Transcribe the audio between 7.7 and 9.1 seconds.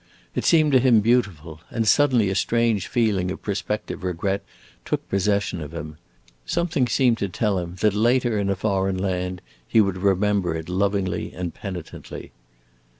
that later, in a foreign